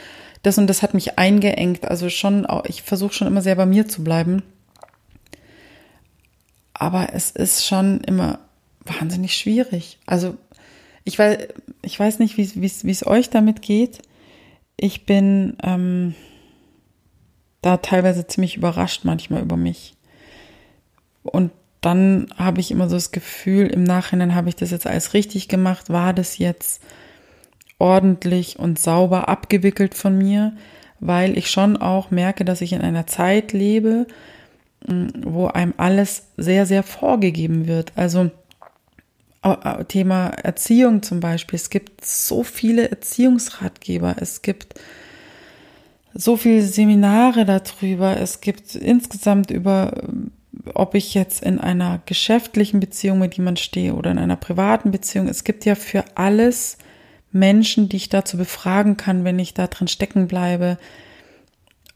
das 0.43 0.57
und 0.57 0.67
das 0.67 0.81
hat 0.83 0.93
mich 0.93 1.17
eingeengt. 1.17 1.85
Also 1.85 2.09
schon, 2.09 2.45
ich 2.67 2.83
versuche 2.83 3.13
schon 3.13 3.27
immer 3.27 3.41
sehr 3.41 3.55
bei 3.55 3.65
mir 3.65 3.88
zu 3.88 4.03
bleiben. 4.03 4.43
Aber 6.73 7.13
es 7.13 7.31
ist 7.31 7.65
schon 7.65 8.01
immer 8.01 8.39
wahnsinnig 8.81 9.38
schwierig. 9.38 10.00
Also 10.05 10.35
ich 11.05 11.17
weiß, 11.17 11.38
ich 11.81 11.97
weiß 11.97 12.19
nicht, 12.19 12.35
wie 12.38 12.91
es 12.91 13.07
euch 13.07 13.29
damit 13.29 13.62
geht. 13.62 14.00
Ich 14.75 15.05
bin 15.05 15.55
ähm, 15.63 16.13
da 17.62 17.77
teilweise 17.77 18.27
ziemlich 18.27 18.57
überrascht 18.57 19.05
manchmal 19.05 19.43
über 19.43 19.55
mich. 19.55 19.95
Und 21.23 21.51
dann 21.85 22.27
habe 22.37 22.61
ich 22.61 22.71
immer 22.71 22.89
so 22.89 22.95
das 22.95 23.11
Gefühl, 23.11 23.67
im 23.67 23.83
Nachhinein 23.83 24.35
habe 24.35 24.49
ich 24.49 24.55
das 24.55 24.71
jetzt 24.71 24.87
alles 24.87 25.13
richtig 25.13 25.47
gemacht, 25.47 25.89
war 25.89 26.13
das 26.13 26.37
jetzt 26.37 26.81
ordentlich 27.77 28.57
und 28.57 28.79
sauber 28.79 29.27
abgewickelt 29.27 29.93
von 29.93 30.17
mir, 30.17 30.53
weil 30.99 31.37
ich 31.37 31.51
schon 31.51 31.75
auch 31.75 32.11
merke, 32.11 32.45
dass 32.45 32.61
ich 32.61 32.73
in 32.73 32.81
einer 32.81 33.07
Zeit 33.07 33.51
lebe, 33.51 34.07
mm, 34.87 35.07
wo 35.23 35.47
einem 35.47 35.73
alles 35.77 36.23
sehr, 36.37 36.65
sehr 36.65 36.83
vorgegeben 36.83 37.67
wird. 37.67 37.91
Also 37.95 38.31
Thema 39.89 40.27
Erziehung 40.27 41.03
zum 41.03 41.19
Beispiel. 41.19 41.57
Es 41.57 41.69
gibt 41.69 42.05
so 42.05 42.43
viele 42.43 42.89
Erziehungsratgeber. 42.89 44.15
Es 44.21 44.41
gibt 44.41 44.79
so 46.13 46.37
viele 46.37 46.61
Seminare 46.61 47.43
darüber. 47.43 48.15
Es 48.17 48.39
gibt 48.39 48.75
insgesamt 48.75 49.51
über, 49.51 50.03
ob 50.74 50.96
ich 50.96 51.13
jetzt 51.13 51.43
in 51.43 51.60
einer 51.60 52.01
geschäftlichen 52.05 52.79
Beziehung 52.79 53.20
mit 53.20 53.36
jemand 53.36 53.60
stehe 53.60 53.96
oder 53.96 54.12
in 54.12 54.17
einer 54.17 54.38
privaten 54.38 54.91
Beziehung. 54.91 55.27
Es 55.27 55.43
gibt 55.43 55.65
ja 55.65 55.75
für 55.75 56.05
alles 56.15 56.77
Menschen, 57.32 57.89
die 57.89 57.98
ich 57.98 58.10
dazu 58.10 58.38
befragen 58.38 58.96
kann, 58.96 59.24
wenn 59.24 59.39
ich 59.39 59.53
da 59.53 59.67
drin 59.67 59.88
stecken 59.88 60.27
bleibe. 60.27 60.77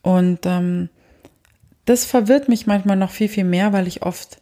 Und 0.01 0.45
ähm, 0.45 0.89
das 1.85 2.05
verwirrt 2.05 2.49
mich 2.49 2.67
manchmal 2.67 2.97
noch 2.97 3.11
viel, 3.11 3.29
viel 3.29 3.45
mehr, 3.45 3.71
weil 3.71 3.87
ich 3.87 4.03
oft 4.03 4.39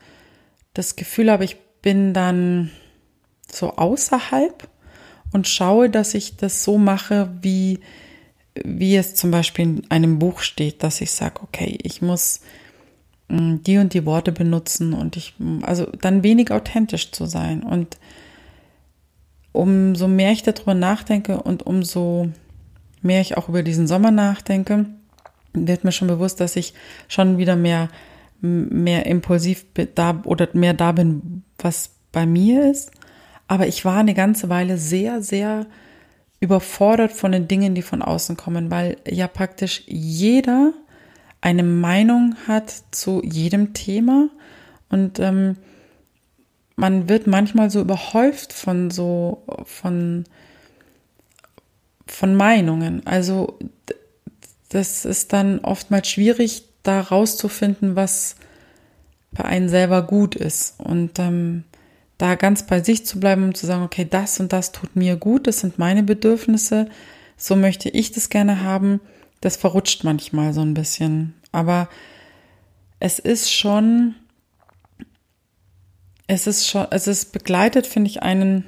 das 0.74 0.96
Gefühl 0.96 1.32
habe, 1.32 1.46
ich 1.46 1.58
bin 1.82 2.13
dann 2.13 2.72
so 3.51 3.75
außerhalb 3.75 4.67
und 5.32 5.48
schaue, 5.48 5.89
dass 5.89 6.13
ich 6.13 6.38
das 6.38 6.63
so 6.63 6.77
mache, 6.77 7.29
wie, 7.41 7.79
wie 8.55 8.96
es 8.96 9.15
zum 9.15 9.32
Beispiel 9.32 9.65
in 9.65 9.91
einem 9.91 10.17
Buch 10.17 10.39
steht, 10.39 10.82
dass 10.82 11.01
ich 11.01 11.12
sage, 11.12 11.41
okay, 11.44 11.77
ich 11.84 12.01
muss 12.01 12.41
die 13.29 13.77
und 13.77 13.94
die 13.94 14.05
Worte 14.05 14.32
benutzen 14.32 14.94
und 14.94 15.17
ich, 15.17 15.34
also 15.63 15.88
dann 16.01 16.24
wenig 16.24 16.51
authentisch 16.51 17.12
zu 17.12 17.25
sein. 17.25 17.63
Und 17.63 17.98
umso 19.51 20.08
mehr 20.08 20.32
ich 20.32 20.44
darüber 20.44 20.74
nachdenke 20.74 21.41
und 21.41 21.65
umso 21.65 22.29
mehr 23.01 23.22
ich 23.22 23.38
auch 23.38 23.50
über 23.50 23.63
diesen 23.63 23.88
Sommer 23.88 24.12
nachdenke, 24.12 24.86
wird 25.53 25.84
mir 25.84 25.91
schon 25.91 26.08
bewusst, 26.08 26.39
dass 26.39 26.55
ich 26.55 26.74
schon 27.08 27.38
wieder 27.38 27.55
mehr, 27.55 27.89
mehr 28.41 29.05
impulsiv 29.05 29.65
da 29.96 30.22
oder 30.25 30.50
mehr 30.53 30.74
da 30.74 30.91
bin, 30.91 31.44
was 31.58 31.91
bei 32.12 32.25
mir 32.25 32.70
ist. 32.70 32.91
Aber 33.48 33.67
ich 33.67 33.86
war 33.86 33.98
eine 33.98 34.13
ganze 34.13 34.50
Weile 34.50 34.77
sehr, 34.77 35.22
sehr 35.22 35.65
überfordert 36.39 37.12
von 37.12 37.32
den 37.32 37.48
Dingen, 37.48 37.75
die 37.75 37.82
von 37.82 38.01
außen 38.01 38.36
kommen, 38.38 38.70
weil 38.70 38.98
ja 39.10 39.27
praktisch 39.27 39.84
jeder 39.88 40.74
eine 41.45 41.61
Meinung 41.61 42.35
hat 42.47 42.73
zu 42.89 43.21
jedem 43.23 43.73
Thema 43.73 44.29
und 44.89 45.19
ähm, 45.19 45.57
man 46.75 47.07
wird 47.07 47.27
manchmal 47.27 47.69
so 47.69 47.81
überhäuft 47.81 48.51
von 48.51 48.89
so 48.89 49.43
von 49.65 50.23
von 52.07 52.33
Meinungen. 52.33 53.05
Also 53.05 53.59
das 54.69 55.05
ist 55.05 55.33
dann 55.33 55.59
oftmals 55.59 56.09
schwierig, 56.09 56.63
da 56.81 56.99
rauszufinden, 56.99 57.95
was 57.95 58.37
bei 59.31 59.45
einem 59.45 59.69
selber 59.69 60.01
gut 60.01 60.33
ist. 60.33 60.79
Und 60.79 61.19
ähm, 61.19 61.63
da 62.17 62.33
ganz 62.33 62.65
bei 62.65 62.81
sich 62.81 63.05
zu 63.05 63.19
bleiben 63.19 63.43
und 63.43 63.57
zu 63.57 63.67
sagen, 63.67 63.83
okay, 63.83 64.07
das 64.09 64.39
und 64.39 64.51
das 64.51 64.71
tut 64.71 64.95
mir 64.95 65.15
gut, 65.15 65.45
das 65.45 65.59
sind 65.59 65.77
meine 65.77 66.01
Bedürfnisse, 66.01 66.89
so 67.37 67.55
möchte 67.55 67.89
ich 67.89 68.11
das 68.11 68.29
gerne 68.29 68.63
haben, 68.63 68.99
das 69.41 69.55
verrutscht 69.57 70.03
manchmal 70.03 70.53
so 70.53 70.61
ein 70.61 70.73
bisschen. 70.73 71.33
Aber 71.51 71.89
es 72.99 73.19
ist 73.19 73.51
schon, 73.51 74.15
es 76.27 76.47
ist 76.47 76.67
schon, 76.67 76.87
es 76.91 77.07
ist 77.07 77.31
begleitet, 77.31 77.87
finde 77.87 78.09
ich, 78.09 78.23
einen, 78.23 78.65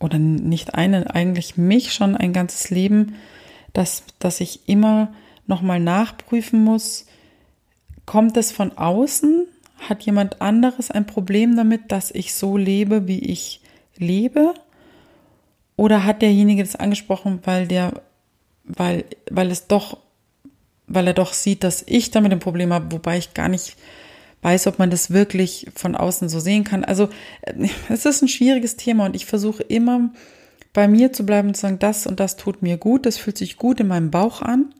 oder 0.00 0.18
nicht 0.18 0.74
einen, 0.74 1.06
eigentlich 1.06 1.56
mich 1.56 1.92
schon 1.92 2.16
ein 2.16 2.32
ganzes 2.32 2.70
Leben, 2.70 3.14
dass, 3.72 4.02
dass 4.18 4.40
ich 4.40 4.68
immer 4.68 5.12
nochmal 5.46 5.80
nachprüfen 5.80 6.62
muss, 6.62 7.06
kommt 8.06 8.36
es 8.36 8.52
von 8.52 8.76
außen 8.76 9.46
hat 9.78 10.02
jemand 10.02 10.40
anderes 10.40 10.90
ein 10.90 11.06
Problem 11.06 11.56
damit, 11.56 11.92
dass 11.92 12.10
ich 12.10 12.34
so 12.34 12.56
lebe, 12.56 13.06
wie 13.06 13.20
ich 13.20 13.60
lebe? 13.96 14.54
Oder 15.76 16.04
hat 16.04 16.22
derjenige 16.22 16.62
das 16.62 16.76
angesprochen, 16.76 17.40
weil 17.44 17.68
der, 17.68 18.02
weil, 18.64 19.04
weil 19.30 19.50
es 19.50 19.68
doch, 19.68 19.98
weil 20.88 21.06
er 21.06 21.14
doch 21.14 21.32
sieht, 21.32 21.64
dass 21.64 21.84
ich 21.86 22.10
damit 22.10 22.32
ein 22.32 22.40
Problem 22.40 22.72
habe, 22.72 22.92
wobei 22.92 23.18
ich 23.18 23.34
gar 23.34 23.48
nicht 23.48 23.76
weiß, 24.42 24.66
ob 24.68 24.78
man 24.78 24.90
das 24.90 25.10
wirklich 25.10 25.66
von 25.74 25.94
außen 25.96 26.28
so 26.28 26.40
sehen 26.40 26.64
kann. 26.64 26.84
Also 26.84 27.08
es 27.88 28.06
ist 28.06 28.22
ein 28.22 28.28
schwieriges 28.28 28.76
Thema 28.76 29.06
und 29.06 29.16
ich 29.16 29.26
versuche 29.26 29.62
immer 29.62 30.10
bei 30.72 30.88
mir 30.88 31.12
zu 31.12 31.24
bleiben 31.24 31.48
und 31.48 31.54
zu 31.54 31.62
sagen, 31.62 31.78
das 31.78 32.06
und 32.06 32.20
das 32.20 32.36
tut 32.36 32.62
mir 32.62 32.76
gut, 32.76 33.06
das 33.06 33.16
fühlt 33.16 33.38
sich 33.38 33.56
gut 33.56 33.80
in 33.80 33.88
meinem 33.88 34.10
Bauch 34.10 34.42
an 34.42 34.72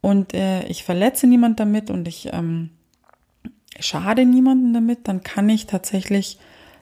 und 0.00 0.34
äh, 0.34 0.64
ich 0.66 0.84
verletze 0.84 1.26
niemand 1.26 1.60
damit 1.60 1.90
und 1.90 2.08
ich 2.08 2.30
ähm, 2.32 2.70
schade 3.78 4.24
niemanden 4.24 4.72
damit, 4.72 5.08
dann 5.08 5.22
kann 5.22 5.48
ich 5.48 5.66
tatsächlich 5.66 6.38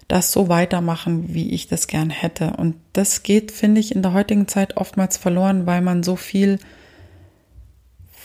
das 0.07 0.33
so 0.33 0.49
weitermachen, 0.49 1.35
wie 1.35 1.51
ich 1.51 1.69
das 1.69 1.87
gern 1.87 2.11
hätte. 2.11 2.55
Und 2.57 2.77
das 2.95 3.23
geht, 3.23 3.53
finde 3.53 3.81
ich, 3.81 3.95
in 3.95 4.03
der 4.03 4.15
heutigen 4.15 4.49
Zeit 4.49 4.77
oftmals 4.77 5.19
verloren, 5.19 5.67
weil 5.67 5.83
man 5.83 6.03
so 6.03 6.17
viel 6.17 6.59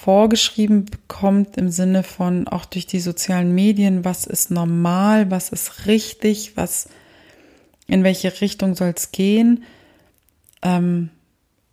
vorgeschrieben 0.04 0.84
bekommt 0.84 1.56
im 1.56 1.70
Sinne 1.70 2.04
von 2.04 2.50
auch 2.50 2.66
durch 2.66 2.86
die 2.86 3.00
sozialen 3.00 3.56
Medien, 3.56 4.04
was 4.04 4.26
ist 4.26 4.52
normal, 4.52 5.32
was 5.32 5.48
ist 5.48 5.88
richtig, 5.88 6.58
was 6.58 6.90
in 7.88 8.04
welche 8.04 8.42
Richtung 8.42 8.76
soll 8.76 8.94
es 8.98 9.14
gehen. 9.14 9.64
Ähm, 10.62 11.10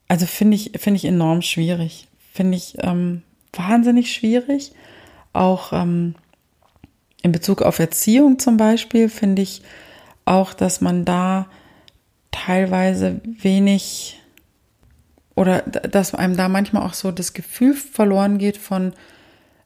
also 0.06 0.26
finde 0.26 0.54
ich, 0.54 0.70
finde 0.76 0.98
ich 0.98 1.06
enorm 1.06 1.42
schwierig. 1.42 2.06
Finde 2.32 2.56
ich 2.56 2.76
ähm, 2.78 3.22
wahnsinnig 3.52 4.12
schwierig. 4.12 4.70
Auch 5.32 5.72
ähm, 5.72 6.14
in 7.22 7.32
Bezug 7.32 7.62
auf 7.62 7.80
Erziehung 7.80 8.38
zum 8.38 8.56
Beispiel 8.56 9.08
finde 9.08 9.42
ich 9.42 9.62
auch, 10.24 10.54
dass 10.54 10.80
man 10.80 11.04
da 11.04 11.48
teilweise 12.30 13.20
wenig 13.24 14.19
oder 15.34 15.62
dass 15.62 16.14
einem 16.14 16.36
da 16.36 16.48
manchmal 16.48 16.82
auch 16.82 16.94
so 16.94 17.10
das 17.10 17.32
Gefühl 17.32 17.74
verloren 17.74 18.38
geht 18.38 18.56
von, 18.56 18.92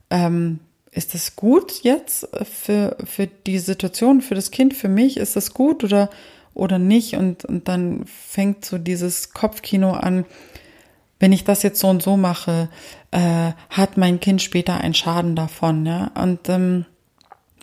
ähm, 0.09 0.59
ist 0.91 1.13
das 1.13 1.35
gut 1.35 1.83
jetzt 1.83 2.27
für, 2.43 2.95
für 3.03 3.27
die 3.27 3.59
Situation, 3.59 4.21
für 4.21 4.35
das 4.35 4.51
Kind, 4.51 4.73
für 4.73 4.87
mich, 4.87 5.17
ist 5.17 5.35
das 5.35 5.53
gut 5.53 5.83
oder, 5.83 6.09
oder 6.53 6.79
nicht? 6.79 7.15
Und, 7.15 7.43
und 7.43 7.67
dann 7.67 8.05
fängt 8.05 8.63
so 8.63 8.77
dieses 8.77 9.33
Kopfkino 9.33 9.91
an, 9.91 10.25
wenn 11.19 11.33
ich 11.33 11.43
das 11.43 11.63
jetzt 11.63 11.79
so 11.79 11.87
und 11.89 12.01
so 12.01 12.17
mache, 12.17 12.69
äh, 13.11 13.51
hat 13.69 13.97
mein 13.97 14.19
Kind 14.19 14.41
später 14.41 14.79
einen 14.79 14.93
Schaden 14.93 15.35
davon, 15.35 15.85
ja. 15.85 16.11
Und 16.15 16.47
ähm, 16.49 16.85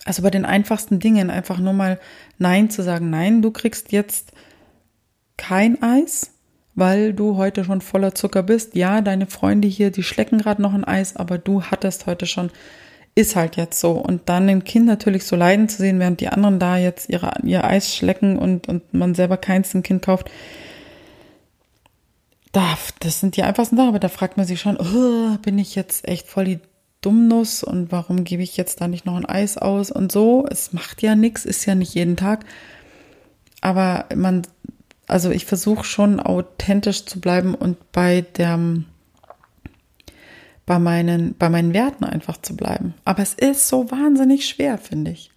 also 0.04 0.22
bei 0.22 0.30
den 0.30 0.44
einfachsten 0.44 0.98
Dingen 0.98 1.30
einfach 1.30 1.58
nur 1.58 1.72
mal 1.72 2.00
Nein 2.38 2.70
zu 2.70 2.82
sagen. 2.82 3.10
Nein, 3.10 3.40
du 3.40 3.50
kriegst 3.50 3.92
jetzt 3.92 4.32
kein 5.36 5.82
Eis, 5.82 6.32
weil 6.74 7.12
du 7.12 7.36
heute 7.36 7.64
schon 7.64 7.80
voller 7.80 8.14
Zucker 8.14 8.42
bist. 8.42 8.74
Ja, 8.74 9.00
deine 9.00 9.26
Freunde 9.26 9.68
hier, 9.68 9.90
die 9.90 10.02
schlecken 10.02 10.38
gerade 10.38 10.62
noch 10.62 10.74
ein 10.74 10.84
Eis, 10.84 11.16
aber 11.16 11.38
du 11.38 11.62
hattest 11.64 12.06
heute 12.06 12.26
schon. 12.26 12.50
Ist 13.14 13.36
halt 13.36 13.56
jetzt 13.56 13.78
so. 13.78 13.92
Und 13.92 14.22
dann 14.30 14.48
ein 14.48 14.64
Kind 14.64 14.86
natürlich 14.86 15.24
so 15.24 15.36
leiden 15.36 15.68
zu 15.68 15.76
sehen, 15.76 16.00
während 16.00 16.20
die 16.20 16.28
anderen 16.28 16.58
da 16.58 16.78
jetzt 16.78 17.10
ihre, 17.10 17.34
ihr 17.42 17.62
Eis 17.62 17.94
schlecken 17.94 18.38
und, 18.38 18.68
und 18.68 18.94
man 18.94 19.14
selber 19.14 19.36
keins 19.36 19.72
dem 19.72 19.82
Kind 19.82 20.02
kauft. 20.02 20.30
Da, 22.52 22.78
das 23.00 23.20
sind 23.20 23.36
die 23.36 23.42
einfachsten 23.42 23.76
Sachen, 23.76 23.90
aber 23.90 23.98
da 23.98 24.08
fragt 24.08 24.38
man 24.38 24.46
sich 24.46 24.60
schon, 24.60 24.78
oh, 24.78 25.36
bin 25.42 25.58
ich 25.58 25.74
jetzt 25.74 26.08
echt 26.08 26.26
voll 26.26 26.44
die 26.44 26.60
Dummnuss 27.02 27.62
und 27.64 27.92
warum 27.92 28.24
gebe 28.24 28.42
ich 28.42 28.56
jetzt 28.56 28.80
da 28.80 28.88
nicht 28.88 29.04
noch 29.04 29.16
ein 29.16 29.26
Eis 29.26 29.58
aus 29.58 29.90
und 29.90 30.10
so. 30.10 30.46
Es 30.50 30.72
macht 30.72 31.02
ja 31.02 31.14
nichts, 31.14 31.44
ist 31.44 31.66
ja 31.66 31.74
nicht 31.74 31.94
jeden 31.94 32.16
Tag. 32.16 32.46
Aber 33.60 34.06
man, 34.14 34.42
also 35.12 35.30
ich 35.30 35.44
versuche 35.44 35.84
schon 35.84 36.20
authentisch 36.20 37.04
zu 37.04 37.20
bleiben 37.20 37.54
und 37.54 37.92
bei 37.92 38.22
der, 38.22 38.58
bei 40.64 40.78
meinen, 40.78 41.34
bei 41.38 41.50
meinen 41.50 41.74
Werten 41.74 42.04
einfach 42.04 42.40
zu 42.40 42.56
bleiben. 42.56 42.94
Aber 43.04 43.22
es 43.22 43.34
ist 43.34 43.68
so 43.68 43.90
wahnsinnig 43.90 44.48
schwer, 44.48 44.78
finde 44.78 45.10
ich. 45.10 45.30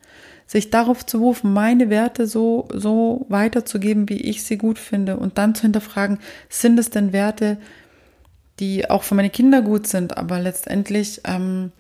Sich 0.48 0.70
darauf 0.70 1.06
zu 1.06 1.18
rufen, 1.18 1.52
meine 1.52 1.90
Werte 1.90 2.26
so, 2.26 2.70
so 2.72 3.26
weiterzugeben, 3.28 4.08
wie 4.08 4.22
ich 4.22 4.44
sie 4.44 4.58
gut 4.58 4.80
finde 4.80 5.18
und 5.18 5.38
dann 5.38 5.56
zu 5.56 5.64
hinterfragen, 5.64 6.20
sind 6.48 6.80
es 6.80 6.90
denn 6.90 7.12
Werte, 7.12 7.58
die 8.62 8.90
auch 8.90 9.04
für 9.04 9.16
meine 9.16 9.30
Kinder 9.30 9.62
gut 9.62 9.88
sind, 9.88 10.16
aber 10.16 10.40
letztendlich, 10.40 11.22
ähm, 11.26 11.74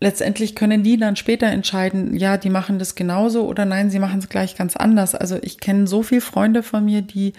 letztendlich 0.00 0.54
können 0.54 0.82
die 0.82 0.96
dann 0.96 1.16
später 1.16 1.46
entscheiden, 1.46 2.16
ja, 2.16 2.36
die 2.36 2.50
machen 2.50 2.78
das 2.78 2.94
genauso 2.94 3.46
oder 3.46 3.64
nein, 3.64 3.90
sie 3.90 3.98
machen 3.98 4.18
es 4.18 4.28
gleich 4.28 4.56
ganz 4.56 4.76
anders. 4.76 5.14
Also 5.14 5.38
ich 5.42 5.58
kenne 5.58 5.86
so 5.86 6.02
viele 6.02 6.20
Freunde 6.20 6.62
von 6.62 6.84
mir, 6.84 7.02
die 7.02 7.32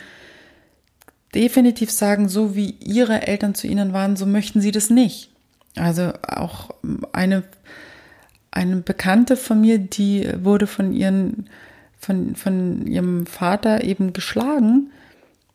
definitiv 1.35 1.91
sagen, 1.91 2.29
so 2.29 2.55
wie 2.55 2.75
ihre 2.83 3.27
Eltern 3.27 3.53
zu 3.53 3.67
ihnen 3.67 3.93
waren, 3.93 4.15
so 4.15 4.25
möchten 4.25 4.61
sie 4.61 4.71
das 4.71 4.89
nicht. 4.89 5.29
Also 5.75 6.13
auch 6.27 6.71
eine, 7.13 7.43
eine 8.49 8.77
Bekannte 8.77 9.37
von 9.37 9.61
mir, 9.61 9.77
die 9.77 10.27
wurde 10.41 10.65
von 10.65 10.93
ihren, 10.93 11.49
von, 11.99 12.35
von 12.35 12.87
ihrem 12.87 13.27
Vater 13.27 13.83
eben 13.83 14.13
geschlagen 14.13 14.89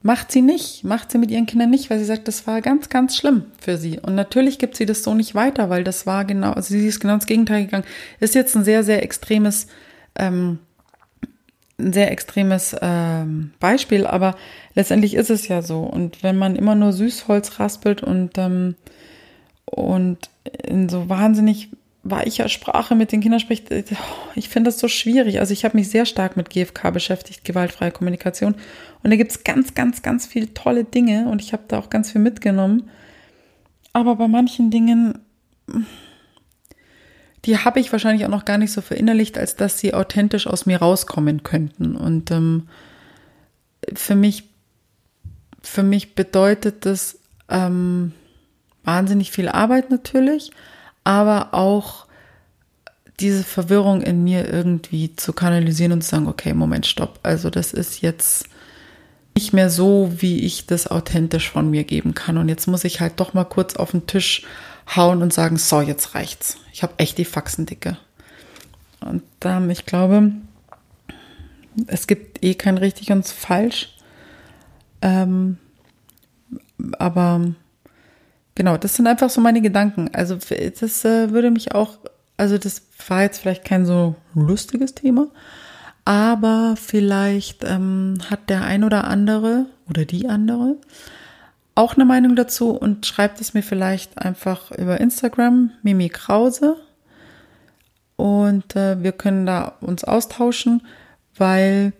Macht 0.03 0.33
sie 0.33 0.43
nicht, 0.43 0.83
macht 0.85 1.11
sie 1.11 1.19
mit 1.19 1.31
ihren 1.31 1.47
Kindern 1.47 1.71
nicht, 1.71 1.89
weil 1.89 1.99
sie 1.99 2.05
sagt, 2.05 2.27
das 2.27 2.47
war 2.47 2.61
ganz, 2.61 2.89
ganz 2.89 3.17
schlimm 3.17 3.45
für 3.59 3.79
sie. 3.79 4.01
Und 4.01 4.15
natürlich 4.15 4.59
gibt 4.59 4.77
sie 4.77 4.87
das 4.87 5.03
so 5.05 5.15
nicht 5.15 5.35
weiter, 5.35 5.71
weil 5.71 5.85
das 5.85 6.07
war 6.07 6.25
genau, 6.25 6.53
also 6.53 6.75
sie 6.75 6.87
ist 6.87 7.01
genau 7.01 7.15
ins 7.15 7.27
Gegenteil 7.27 7.65
gegangen. 7.65 7.85
Ist 8.19 8.35
jetzt 8.35 8.57
ein 8.57 8.65
sehr, 8.65 8.83
sehr 8.83 9.03
extremes 9.03 9.69
ähm, 10.17 10.59
ein 11.83 11.93
sehr 11.93 12.11
extremes 12.11 12.77
ähm, 12.81 13.53
Beispiel, 13.61 14.07
aber 14.07 14.37
letztendlich 14.75 15.15
ist 15.15 15.31
es 15.31 15.49
ja 15.49 15.63
so. 15.63 15.81
Und 15.81 16.23
wenn 16.23 16.37
man 16.37 16.57
immer 16.57 16.75
nur 16.75 16.93
Süßholz 16.93 17.59
raspelt 17.59 18.03
und, 18.03 18.39
ähm, 18.39 18.77
und 19.65 20.31
in 20.63 20.89
so 20.89 21.09
wahnsinnig 21.09 21.71
weicher 22.05 22.49
Sprache 22.49 22.95
mit 22.95 23.13
den 23.13 23.21
Kindern 23.21 23.41
spricht, 23.41 23.71
ich 24.35 24.49
finde 24.49 24.69
das 24.69 24.79
so 24.79 24.89
schwierig. 24.89 25.39
Also 25.39 25.53
ich 25.53 25.65
habe 25.65 25.77
mich 25.77 25.89
sehr 25.89 26.05
stark 26.05 26.37
mit 26.37 26.51
GFK 26.51 26.91
beschäftigt, 26.91 27.45
gewaltfreie 27.45 27.93
Kommunikation. 27.93 28.55
Und 29.03 29.11
da 29.11 29.17
gibt 29.17 29.31
es 29.31 29.45
ganz, 29.45 29.75
ganz, 29.75 30.03
ganz 30.03 30.27
viele 30.27 30.53
tolle 30.53 30.85
Dinge 30.85 31.29
und 31.29 31.41
ich 31.41 31.53
habe 31.53 31.63
da 31.69 31.79
auch 31.79 31.91
ganz 31.91 32.11
viel 32.11 32.21
mitgenommen. 32.21 32.91
Aber 33.93 34.17
bei 34.17 34.27
manchen 34.27 34.71
Dingen, 34.71 35.19
die 37.45 37.59
habe 37.59 37.79
ich 37.79 37.93
wahrscheinlich 37.93 38.25
auch 38.25 38.31
noch 38.31 38.45
gar 38.45 38.59
nicht 38.59 38.73
so 38.73 38.81
verinnerlicht, 38.81 39.39
als 39.39 39.55
dass 39.57 39.79
sie 39.79 39.95
authentisch 39.95 40.47
aus 40.47 40.67
mir 40.67 40.79
rauskommen 40.79 41.43
könnten. 41.45 41.95
Und 41.95 42.31
ähm, 42.31 42.69
für 43.95 44.17
mich, 44.17 44.49
für 45.61 45.83
mich 45.83 46.15
bedeutet 46.15 46.87
das 46.87 47.19
ähm, 47.49 48.13
wahnsinnig 48.83 49.31
viel 49.31 49.49
Arbeit 49.49 49.91
natürlich, 49.91 50.51
aber 51.05 51.55
auch 51.55 52.07
diese 53.21 53.45
Verwirrung 53.45 54.03
in 54.03 54.25
mir 54.25 54.53
irgendwie 54.53 55.15
zu 55.15 55.33
kanalisieren 55.33 55.93
und 55.93 56.03
zu 56.03 56.11
sagen, 56.11 56.29
okay, 56.29 56.55
Moment, 56.55 56.87
stopp. 56.87 57.21
Also 57.23 57.51
das 57.51 57.73
ist 57.73 58.01
jetzt 58.01 58.47
nicht 59.35 59.53
mehr 59.53 59.71
so, 59.71 60.13
wie 60.19 60.41
ich 60.41 60.67
das 60.67 60.89
authentisch 60.89 61.51
von 61.51 61.71
mir 61.71 61.85
geben 61.85 62.15
kann. 62.15 62.37
Und 62.39 62.49
jetzt 62.49 62.67
muss 62.67 62.85
ich 62.85 63.01
halt 63.01 63.21
doch 63.21 63.35
mal 63.35 63.45
kurz 63.45 63.77
auf 63.77 63.93
den 63.93 64.07
Tisch 64.07 64.45
hauen 64.95 65.23
und 65.23 65.33
sagen, 65.33 65.57
so, 65.57 65.81
jetzt 65.81 66.15
reicht's. 66.15 66.59
Ich 66.73 66.83
habe 66.83 66.95
echt 66.99 67.19
die 67.19 67.25
Faxen 67.25 67.67
dicke. 67.67 67.97
Und 69.01 69.23
ähm, 69.45 69.71
ich 69.71 69.87
glaube, 69.87 70.33
es 71.87 72.07
gibt 72.07 72.45
eh 72.45 72.55
kein 72.55 72.79
richtig 72.79 73.11
und 73.11 73.27
falsch. 73.27 73.97
Ähm, 75.01 75.59
aber 76.99 77.55
genau, 78.55 78.77
das 78.77 78.97
sind 78.97 79.07
einfach 79.07 79.31
so 79.31 79.41
meine 79.41 79.61
Gedanken. 79.61 80.11
Also 80.13 80.37
das 80.37 81.05
äh, 81.05 81.31
würde 81.31 81.51
mich 81.51 81.75
auch, 81.75 81.99
also 82.37 82.59
das 82.59 82.83
war 83.09 83.23
jetzt 83.23 83.41
vielleicht 83.41 83.65
kein 83.65 83.87
so 83.87 84.15
lustiges 84.35 84.95
Thema, 84.95 85.29
aber 86.05 86.75
vielleicht 86.77 87.65
ähm, 87.65 88.19
hat 88.31 88.51
der 88.51 88.63
ein 88.63 88.85
oder 88.85 89.05
andere 89.05 89.67
oder 89.89 90.05
die 90.05 90.29
andere 90.29 90.77
auch 91.75 91.95
eine 91.95 92.05
Meinung 92.05 92.37
dazu 92.37 92.71
und 92.71 93.07
schreibt 93.07 93.41
es 93.41 93.55
mir 93.55 93.63
vielleicht 93.63 94.19
einfach 94.19 94.71
über 94.73 95.01
Instagram, 95.01 95.71
Mimi 95.83 96.11
Krause. 96.11 96.77
Und 98.17 98.77
äh, 98.77 99.03
wir 99.03 99.13
können 99.13 99.47
da 99.47 99.77
uns 99.81 100.05
austauschen, 100.05 100.87
weil 101.37 101.95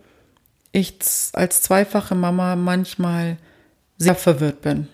ich 0.73 0.99
als 1.33 1.63
zweifache 1.63 2.15
Mama 2.15 2.55
manchmal 2.55 3.39
sehr 3.97 4.15
verwirrt 4.15 4.61
bin 4.61 4.89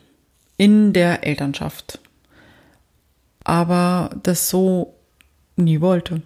in 0.59 0.93
der 0.93 1.25
Elternschaft. 1.25 2.01
Aber 3.43 4.11
das 4.23 4.51
so 4.51 4.95
nie 5.57 5.81
wollte. 5.81 6.21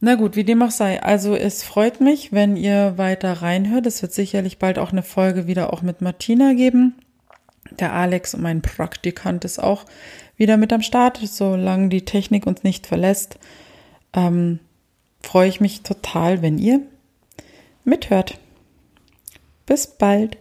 Na 0.00 0.14
gut, 0.14 0.36
wie 0.36 0.44
dem 0.44 0.62
auch 0.62 0.70
sei. 0.70 1.02
Also 1.02 1.34
es 1.34 1.64
freut 1.64 2.00
mich, 2.00 2.32
wenn 2.32 2.56
ihr 2.56 2.96
weiter 2.96 3.42
reinhört. 3.42 3.84
Es 3.84 4.00
wird 4.00 4.12
sicherlich 4.12 4.58
bald 4.58 4.78
auch 4.78 4.92
eine 4.92 5.02
Folge 5.02 5.46
wieder 5.46 5.72
auch 5.72 5.82
mit 5.82 6.00
Martina 6.00 6.54
geben. 6.54 6.94
Der 7.78 7.92
Alex, 7.92 8.36
mein 8.36 8.62
Praktikant, 8.62 9.44
ist 9.44 9.58
auch 9.58 9.84
wieder 10.36 10.56
mit 10.56 10.72
am 10.72 10.82
Start, 10.82 11.18
solange 11.22 11.88
die 11.88 12.04
Technik 12.04 12.46
uns 12.46 12.62
nicht 12.62 12.86
verlässt. 12.86 13.38
Ähm, 14.14 14.60
freue 15.20 15.48
ich 15.48 15.60
mich 15.60 15.82
total, 15.82 16.42
wenn 16.42 16.58
ihr 16.58 16.80
mithört. 17.84 18.38
Bis 19.66 19.86
bald. 19.88 20.38